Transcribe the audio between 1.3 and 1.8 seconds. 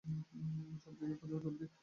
জলদি।